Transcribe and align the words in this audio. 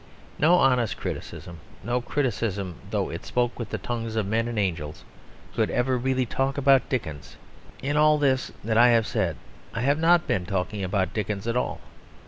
But 0.39 0.47
no 0.47 0.55
honest 0.55 0.97
criticism, 0.97 1.59
no 1.83 2.01
criticism, 2.01 2.77
though 2.89 3.11
it 3.11 3.23
spoke 3.23 3.59
with 3.59 3.69
the 3.69 3.77
tongues 3.77 4.15
of 4.15 4.25
men 4.25 4.47
and 4.47 4.57
angels, 4.57 5.05
could 5.55 5.69
ever 5.69 5.95
really 5.95 6.25
talk 6.25 6.57
about 6.57 6.89
Dickens. 6.89 7.37
In 7.83 7.95
all 7.97 8.17
this 8.17 8.51
that 8.63 8.79
I 8.79 8.87
have 8.87 9.05
said 9.05 9.35
I 9.75 9.81
have 9.81 9.99
not 9.99 10.25
been 10.25 10.47
talking 10.47 10.83
about 10.83 11.13
Dickens 11.13 11.45
at 11.47 11.55
all. 11.55 11.81